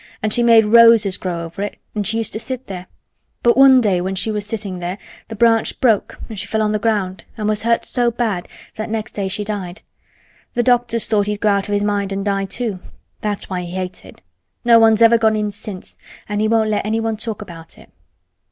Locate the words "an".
0.23-0.31, 1.93-2.01, 6.27-6.37, 7.37-7.45, 12.11-12.23, 16.27-16.39